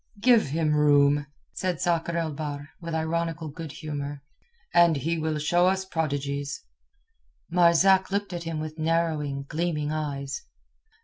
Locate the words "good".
3.49-3.71